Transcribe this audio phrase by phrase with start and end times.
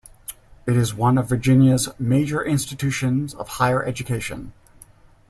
[0.65, 4.51] It is one of Virginia's major institutions of higher education.